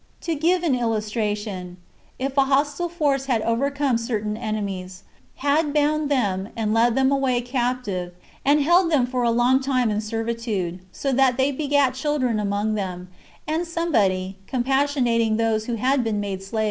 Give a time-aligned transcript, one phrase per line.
[0.21, 1.77] To give an illustration:
[2.17, 5.03] If a hostile force had overcome certain [enemies],
[5.35, 8.11] had bound them, and led them away captive,
[8.43, 12.73] and held them for a long time in servitude, so that they begat children among
[12.73, 13.09] them;
[13.45, 16.59] and somebody, compassionating those who had been made slaves, 1 Matt.